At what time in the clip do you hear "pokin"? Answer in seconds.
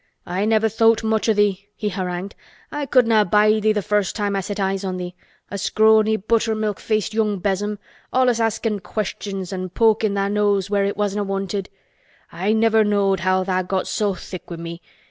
9.69-10.15